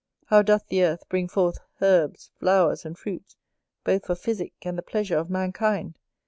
How 0.25 0.41
doth 0.41 0.65
the 0.67 0.81
Earth 0.83 1.07
bring 1.09 1.27
forth 1.27 1.59
herbs, 1.79 2.31
flowers, 2.39 2.85
and 2.85 2.97
fruits, 2.97 3.35
both 3.83 4.03
for 4.07 4.15
physick 4.15 4.53
and 4.63 4.75
the 4.75 4.81
pleasure 4.81 5.19
of 5.19 5.29
mankind! 5.29 5.99